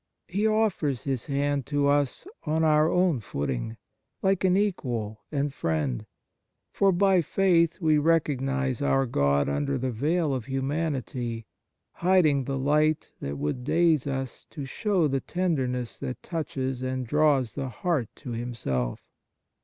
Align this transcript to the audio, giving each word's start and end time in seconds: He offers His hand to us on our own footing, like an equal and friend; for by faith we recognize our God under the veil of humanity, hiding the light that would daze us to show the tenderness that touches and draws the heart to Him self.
He 0.27 0.47
offers 0.47 1.03
His 1.03 1.27
hand 1.27 1.67
to 1.67 1.85
us 1.85 2.25
on 2.43 2.63
our 2.63 2.89
own 2.91 3.19
footing, 3.19 3.77
like 4.23 4.43
an 4.43 4.57
equal 4.57 5.21
and 5.31 5.53
friend; 5.53 6.07
for 6.73 6.91
by 6.91 7.21
faith 7.21 7.79
we 7.79 7.99
recognize 7.99 8.81
our 8.81 9.05
God 9.05 9.47
under 9.47 9.77
the 9.77 9.91
veil 9.91 10.33
of 10.33 10.45
humanity, 10.45 11.45
hiding 11.91 12.45
the 12.45 12.57
light 12.57 13.11
that 13.19 13.37
would 13.37 13.63
daze 13.63 14.07
us 14.07 14.47
to 14.49 14.65
show 14.65 15.07
the 15.07 15.19
tenderness 15.21 15.99
that 15.99 16.23
touches 16.23 16.81
and 16.81 17.05
draws 17.05 17.53
the 17.53 17.69
heart 17.69 18.09
to 18.15 18.31
Him 18.31 18.55
self. 18.55 19.07